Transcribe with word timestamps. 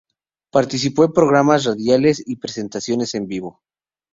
Participó 0.51 1.05
en 1.05 1.11
programas 1.13 1.63
radiales 1.65 2.23
y 2.25 2.37
presentaciones 2.37 3.13
en 3.13 3.27
vivo. 3.27 3.61